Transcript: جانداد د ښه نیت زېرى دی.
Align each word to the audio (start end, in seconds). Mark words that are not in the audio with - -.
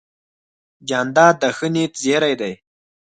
جانداد 0.87 1.35
د 1.41 1.43
ښه 1.57 1.67
نیت 1.73 1.93
زېرى 2.03 2.33
دی. 2.41 2.53